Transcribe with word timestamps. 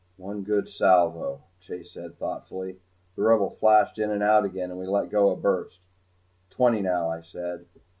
"One 0.17 0.41
good 0.41 0.67
salvo," 0.67 1.43
Chase 1.59 1.91
said, 1.91 2.17
thoughtfully. 2.17 2.79
The 3.15 3.21
Rebel 3.21 3.51
flashed 3.59 3.99
in 3.99 4.09
and 4.09 4.23
out 4.23 4.45
again, 4.45 4.71
and 4.71 4.79
we 4.79 4.87
let 4.87 5.11
go 5.11 5.29
a 5.29 5.35
burst. 5.35 5.77
"Twenty, 6.49 6.81
now," 6.81 7.11
I 7.11 7.21
said. 7.21 7.67